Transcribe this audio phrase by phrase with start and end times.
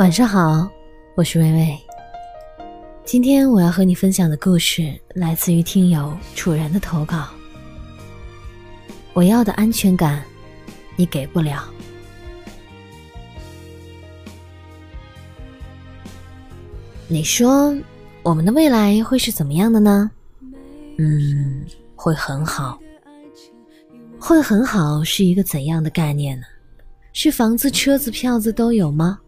[0.00, 0.66] 晚上好，
[1.14, 1.78] 我是微微。
[3.04, 7.28] 今天我要和你分享的故事来自于听友楚然的投稿。
[9.12, 10.24] 我要的安全感，
[10.96, 11.68] 你给不了。
[17.06, 17.76] 你说
[18.22, 20.10] 我们的未来会是怎么样的呢？
[20.96, 21.62] 嗯，
[21.94, 22.80] 会很好。
[24.18, 26.46] 会很好是一个怎样的概念呢？
[27.12, 29.18] 是房子、车子、票子都有吗？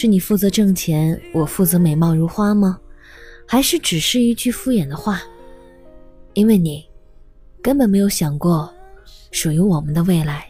[0.00, 2.78] 是你负责挣钱，我负责美貌如花吗？
[3.44, 5.20] 还是只是一句敷衍的话？
[6.34, 6.88] 因为你
[7.60, 8.72] 根本没有想过
[9.32, 10.48] 属于我们的未来。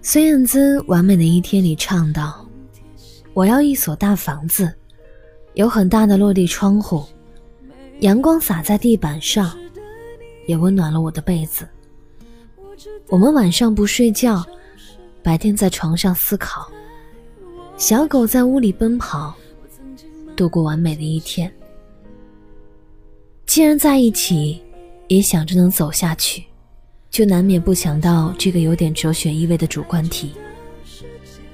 [0.00, 2.48] 孙燕姿《完美的一天》里唱道
[3.34, 4.74] ：“我要一所大房子，
[5.52, 7.04] 有很大的落地窗户，
[8.00, 9.54] 阳光洒在地板上。”
[10.48, 11.68] 也温暖了我的被子。
[13.08, 14.42] 我们晚上不睡觉，
[15.24, 16.70] 白天在床上思考。
[17.78, 19.34] 小狗在屋里奔跑，
[20.36, 21.50] 度过完美的一天。
[23.46, 24.62] 既然在一起，
[25.08, 26.44] 也想着能走下去，
[27.10, 30.34] 就难免不想到这个有点哲学意味的主观题：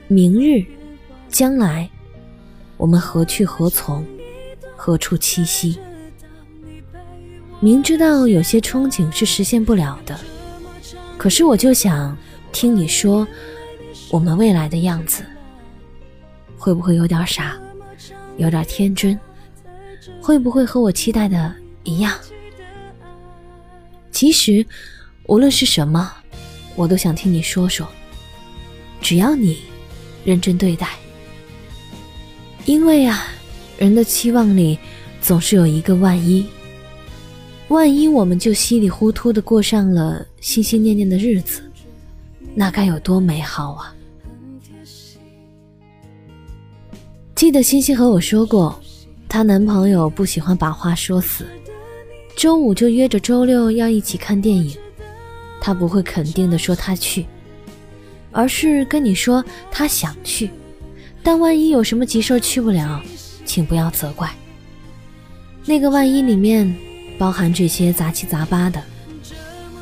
[0.09, 0.65] 明日、
[1.29, 1.89] 将来，
[2.77, 4.05] 我们何去何从，
[4.77, 5.79] 何处栖息？
[7.61, 10.19] 明知道有些憧憬是实现不了的，
[11.17, 12.17] 可是我就想
[12.53, 13.27] 听你说，
[14.11, 15.23] 我们未来的样子
[16.59, 17.57] 会不会有点傻，
[18.39, 19.19] 有点天真？
[20.21, 22.13] 会不会和我期待的一样？
[24.11, 24.67] 其实，
[25.27, 26.13] 无论是什么，
[26.75, 27.87] 我都想听你说说。
[29.01, 29.63] 只要你
[30.25, 30.89] 认真对待，
[32.67, 33.29] 因为啊，
[33.79, 34.79] 人的期望里
[35.21, 36.47] 总是有一个万一。
[37.69, 41.63] 万一我们就稀里糊涂的过上了心心念念的日子，
[42.55, 43.95] 那该有多美好啊！
[47.41, 48.79] 记得欣欣和我说过，
[49.27, 51.47] 她男朋友不喜欢把话说死，
[52.37, 54.77] 周五就约着周六要一起看电影，
[55.59, 57.25] 他不会肯定的说他去，
[58.31, 60.51] 而是跟你说他想去，
[61.23, 63.01] 但万一有什么急事去不了，
[63.47, 64.31] 请不要责怪。
[65.65, 66.71] 那个万一里面。
[67.19, 68.83] 包含这些杂七杂八的，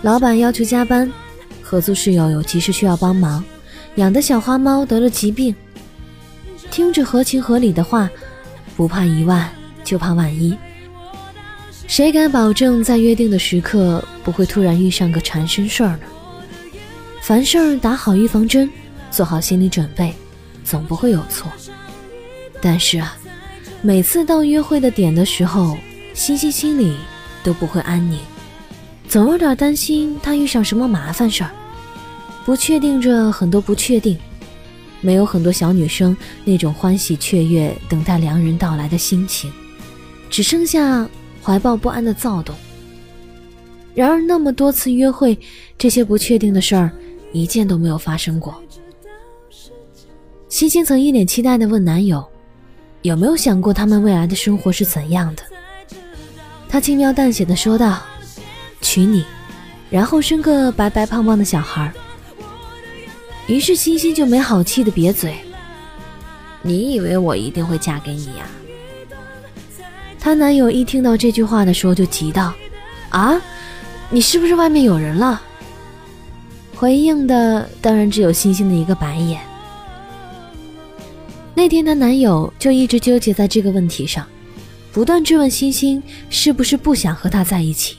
[0.03, 1.13] 老板要求加班，
[1.61, 3.45] 合租室友有急事需要帮忙，
[3.97, 5.53] 养的小花猫得了疾病。
[6.79, 8.09] 听着合情合理的话，
[8.77, 9.51] 不怕一万
[9.83, 10.57] 就怕万一。
[11.89, 16.03] 谁敢保证在约定的时刻不会突然遇上个缠身事儿呢？
[17.21, 18.71] 凡事打好预防针，
[19.11, 20.15] 做好心理准备，
[20.63, 21.51] 总不会有错。
[22.63, 23.17] 但是啊，
[23.83, 25.77] 每次到约会的点的时候，
[26.15, 26.97] 欣欣心里。
[27.43, 28.21] 都不会安宁，
[29.09, 31.51] 总有点担心他遇上什么麻烦事儿，
[32.45, 34.19] 不确定着很多不确定，
[35.01, 39.53] 没有很多小女生那种欢喜雀跃等待良人到来的心情，
[40.29, 41.09] 只剩下
[41.43, 42.55] 怀抱不安的躁动。
[43.95, 45.39] 然而那么多次约会，
[45.77, 46.91] 这些不确定的事儿
[47.33, 48.63] 一件都没有发生过。
[50.49, 52.27] 欣欣曾一脸期待地问男友
[53.03, 55.43] ：“有没有想过他们未来的生活是怎样的？”
[56.69, 58.03] 他轻描淡写的说道
[58.81, 59.25] ：“娶你，
[59.91, 61.93] 然后生个白白胖胖的小孩。”
[63.49, 65.35] 于是欣欣就没好气的瘪嘴
[66.63, 68.47] ：“你以为我一定会嫁给你呀？”
[70.21, 72.53] 她男友一听到这句话的时候就急道
[73.11, 73.41] ：“啊，
[74.11, 75.43] 你是不是外面有人了？”
[76.77, 79.41] 回应的当然只有欣欣的一个白眼。
[81.55, 84.25] 那天她男友就一直纠结在这个问题上。
[84.91, 87.99] 不断质问欣欣是不是不想和他在一起，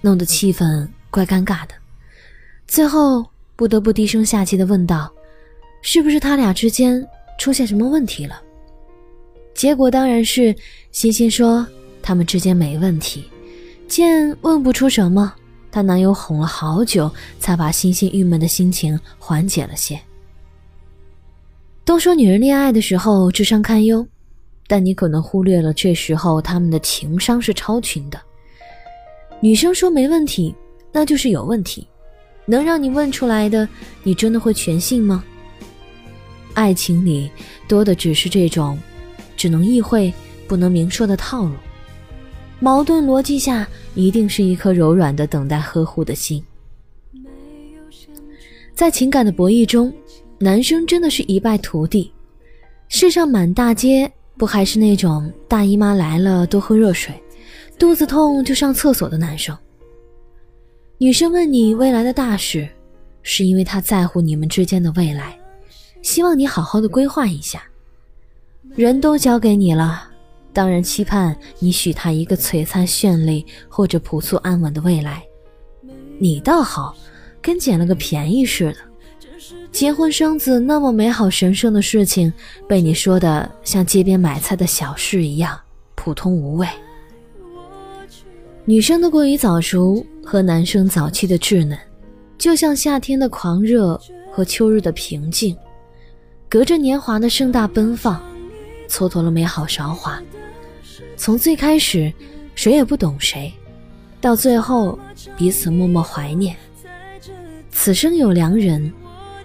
[0.00, 1.74] 弄得气氛怪尴尬的。
[2.66, 3.26] 最后
[3.62, 5.08] 不得不低声下气的问道
[5.82, 7.06] ：“是不是他俩之间
[7.38, 8.42] 出现什么问题了？”
[9.54, 10.52] 结果当然是
[10.90, 11.64] 欣欣说
[12.02, 13.24] 他们之间没问题。
[13.86, 15.32] 见问不出什么，
[15.70, 17.08] 她男友哄了好久，
[17.38, 19.96] 才把欣欣郁闷的心情缓解了些。
[21.84, 24.04] 都说女人恋爱的时候智商堪忧。
[24.66, 28.20] 但你可能忽略了，这时候他们的情商是超群的。
[29.40, 30.52] 女生说没问题，
[30.90, 31.86] 那就是有问题。
[32.46, 33.68] 能让你问出来的，
[34.02, 35.24] 你真的会全信吗？
[36.54, 37.30] 爱情里
[37.66, 38.78] 多的只是这种，
[39.36, 40.12] 只能意会
[40.46, 41.54] 不能明说的套路。
[42.60, 46.42] 矛盾逻辑下，一定是一颗柔软的等待呵护的心。
[48.74, 49.92] 在情感的博弈中，
[50.38, 52.12] 男生真的是一败涂地。
[52.88, 54.10] 世上满大街。
[54.34, 57.14] 不还是那种大姨妈来了多喝热水，
[57.78, 59.56] 肚子痛就上厕所的男生。
[61.02, 62.68] 女生问你未来的大事，
[63.24, 65.36] 是因为她在乎你们之间的未来，
[66.00, 67.60] 希望你好好的规划一下。
[68.76, 70.08] 人都交给你了，
[70.52, 75.24] 当然期盼你许他一个璀璨绚丽或者朴素安稳的未来。
[76.20, 76.94] 你倒好，
[77.40, 78.76] 跟捡了个便宜似的。
[79.72, 82.32] 结婚生子那么美好神圣的事情，
[82.68, 85.58] 被你说的像街边买菜的小事一样
[85.96, 86.68] 普通无味。
[88.64, 91.78] 女生的过于早熟和男生早期的稚嫩，
[92.38, 95.56] 就像夏天的狂热和秋日的平静，
[96.48, 98.22] 隔着年华的盛大奔放，
[98.88, 100.22] 蹉跎了美好韶华。
[101.16, 102.12] 从最开始，
[102.54, 103.52] 谁也不懂谁，
[104.20, 104.98] 到最后
[105.36, 106.56] 彼此默默怀念。
[107.70, 108.92] 此生有良人，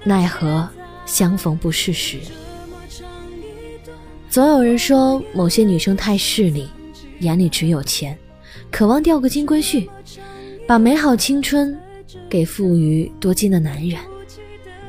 [0.04, 0.68] 奈何
[1.06, 2.18] 相逢不是时。
[4.30, 6.68] 总有人说某些女生太势利，
[7.20, 8.18] 眼里只有钱。
[8.70, 9.88] 渴望钓个金龟婿，
[10.68, 11.74] 把美好青春
[12.30, 13.98] 给富余多金的男人，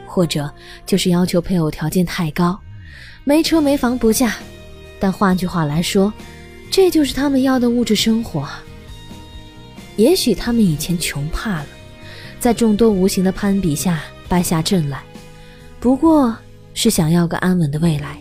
[0.04, 0.52] 或者
[0.84, 2.58] 就是要求配偶条件太高，
[3.22, 4.34] 没车没房不嫁。
[4.98, 6.12] 但换句话来说，
[6.68, 8.48] 这就是他们要的物质生活。
[9.94, 11.66] 也许他们以前穷怕了，
[12.40, 15.04] 在众多无形的攀比下败下阵来，
[15.78, 16.36] 不过
[16.74, 18.20] 是想要个安稳的未来，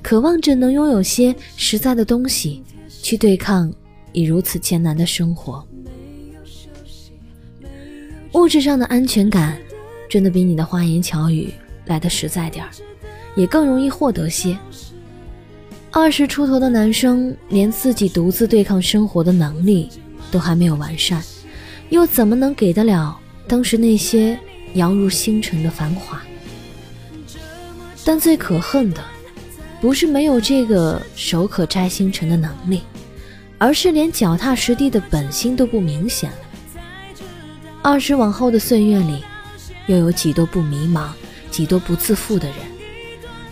[0.00, 2.64] 渴望着能拥有些实在的东西
[3.02, 3.70] 去对抗。
[4.16, 5.66] 已如此艰难的生活，
[8.34, 9.56] 物质上的安全感，
[10.08, 11.54] 真的比你的花言巧语
[11.86, 12.70] 来的实在点儿，
[13.36, 14.58] 也更容易获得些。
[15.92, 19.88] 二十出头的男生连自己独自对抗生活的能力
[20.32, 21.22] 都还没有完善，
[21.90, 23.16] 又怎么能给得了
[23.46, 24.36] 当时那些
[24.74, 26.20] 遥如星辰的繁华？
[28.04, 29.00] 但最可恨的，
[29.80, 32.82] 不是没有这个手可摘星辰的能力。
[33.56, 36.30] 而是连脚踏实地的本心都不明显。
[37.84, 39.22] 二十往后的岁月里，
[39.88, 41.08] 又有几多不迷茫，
[41.50, 42.56] 几多不自负的人？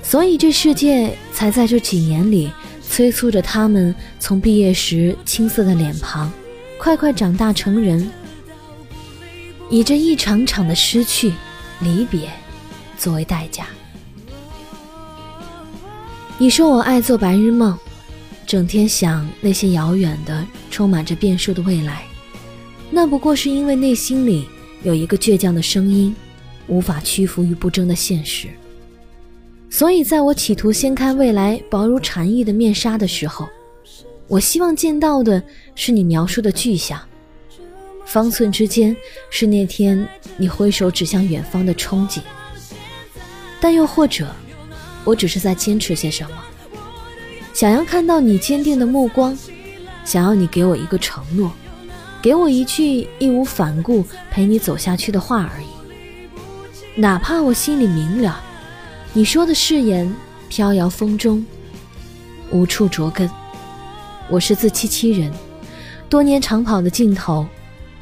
[0.02, 2.50] 所以这世界才在这几年里
[2.81, 6.32] 催促着他们从毕业时青涩的脸庞，
[6.79, 8.11] 快快长大成人，
[9.69, 11.35] 以这一场场的失去、
[11.81, 12.31] 离别
[12.96, 13.67] 作为代价。
[16.38, 17.78] 你说我爱做白日梦。
[18.46, 22.02] 整天想那些遥远的、充满着变数的未来，
[22.94, 24.46] 那不过是因为内心里
[24.82, 26.14] 有一个倔强的声音，
[26.66, 28.48] 无法屈服于不争的现实。
[29.70, 33.48] 所以，在我企图掀开未来薄如蝉翼的面纱的时候，
[34.28, 35.42] 我希望见到的
[35.74, 37.00] 是你描述的具象，
[38.04, 38.94] 方寸之间
[39.30, 40.06] 是那天
[40.36, 42.20] 你挥手指向远方的憧憬。
[43.58, 44.30] 但又或者，
[45.02, 46.36] 我只是在坚持些什么。
[47.54, 49.36] 想要看到你坚定的目光，
[50.04, 51.50] 想要你给我一个承诺，
[52.22, 55.66] 给我一句义无反顾陪你走下去的话而已。
[56.94, 58.40] 哪怕我心里明了，
[59.12, 60.14] 你说的誓言
[60.48, 61.44] 飘摇风中，
[62.52, 63.28] 无处着根。
[64.30, 65.32] 我是自欺欺人，
[66.08, 67.44] 多年长跑的尽头，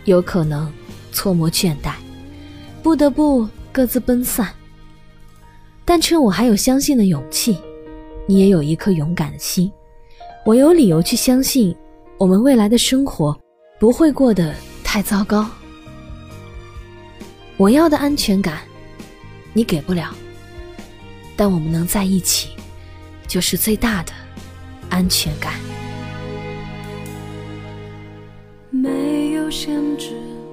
[0.04, 0.70] 有可能
[1.12, 1.94] 错磨倦怠，
[2.82, 4.48] 不得不各自奔散。
[5.84, 7.56] 但趁我还有相信的勇气。
[8.26, 9.72] 你也有一颗勇敢的心，
[10.44, 11.74] 我有理由去相信，
[12.16, 13.36] 我们未来的生活
[13.80, 14.54] 不会过得
[14.84, 15.48] 太糟糕。
[17.56, 18.58] 我要的安全感，
[19.54, 20.14] 你给不了，
[21.34, 22.50] 但我们能在一起，
[23.26, 24.12] 就是最大的
[24.90, 25.54] 安全感。
[28.68, 30.10] 没有限制，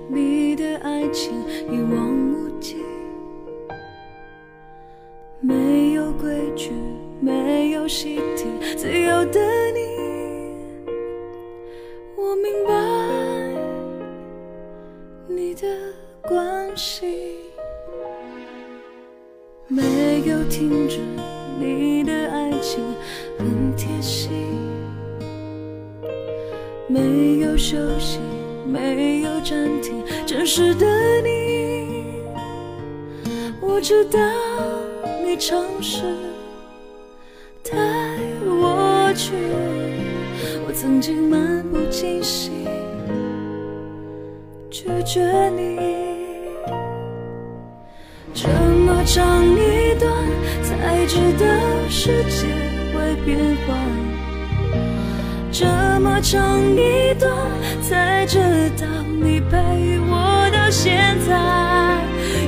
[0.09, 1.33] 你的爱情
[1.69, 2.77] 一望无际，
[5.41, 6.71] 没有规矩。
[7.19, 8.45] 没有习题，
[8.77, 9.96] 自由的你，
[20.37, 20.99] 没有停止，
[21.59, 22.83] 你的爱情
[23.39, 24.29] 很贴心，
[26.87, 28.19] 没有休息，
[28.67, 30.85] 没有暂停，真实的
[31.23, 32.21] 你，
[33.59, 34.19] 我知道
[35.25, 36.03] 你尝试。
[37.63, 37.75] 带
[38.45, 39.33] 我去，
[40.67, 42.53] 我曾经漫不经心
[44.69, 45.97] 拒绝你。
[48.33, 49.76] 这么长一，
[51.07, 51.45] 知道
[51.89, 52.45] 世界
[52.93, 53.75] 会变换；
[55.51, 55.65] 这
[56.01, 57.31] 么长一段，
[57.81, 58.39] 才知
[58.77, 58.85] 道
[59.23, 59.57] 你陪
[60.09, 61.31] 我到现在。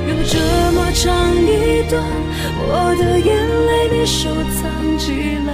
[0.06, 0.38] 有这
[0.72, 2.04] 么长一段，
[2.58, 3.28] 我的眼
[3.66, 5.50] 泪你收藏起来。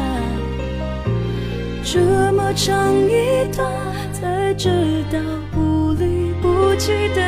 [1.84, 2.00] 这
[2.32, 3.70] 么长一段，
[4.12, 4.68] 才知
[5.12, 5.18] 道
[5.52, 7.22] 不离不弃的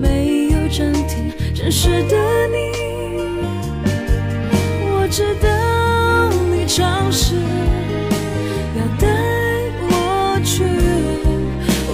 [0.00, 2.16] 没有暂停真实的
[2.48, 2.56] 你
[4.84, 5.48] 我知道
[6.50, 7.34] 你尝试
[8.76, 9.08] 要带
[9.90, 10.64] 我去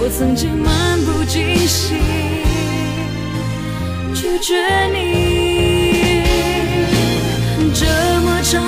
[0.01, 1.97] 我曾经漫不经心
[4.13, 4.55] 拒绝
[4.93, 6.23] 你
[7.73, 7.85] 这
[8.21, 8.63] 么长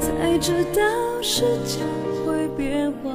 [0.00, 0.82] 才知道
[1.22, 1.86] 时间
[2.24, 3.10] 会变化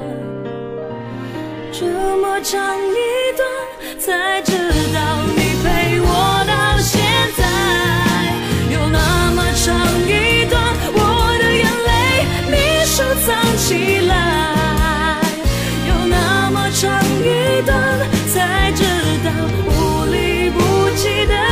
[1.71, 1.85] 这
[2.17, 4.51] 么长一段才知
[4.93, 4.99] 道
[5.35, 6.07] 你陪我
[6.47, 7.01] 到现
[7.37, 7.41] 在
[8.71, 9.75] 有那么长
[10.07, 10.61] 一段
[10.93, 10.97] 我
[11.39, 11.91] 的眼泪
[12.51, 14.11] 你收藏起来
[15.87, 16.83] 有那么长
[17.21, 17.73] 一段
[18.33, 18.83] 才知
[19.23, 19.31] 道
[19.67, 20.59] 无离不
[20.95, 21.42] 弃的